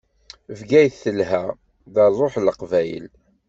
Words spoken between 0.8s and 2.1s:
telha, d